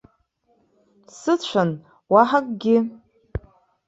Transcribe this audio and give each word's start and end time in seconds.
Сыцәан, 1.19 1.71
уаҳа 2.13 2.39
акгьы. 2.43 2.77